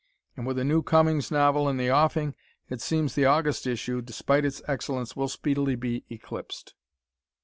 [0.35, 2.33] And with a new Cummings novel in the offing,
[2.71, 6.73] it seems the August issue, despite its excellence, will speedily be eclipsed.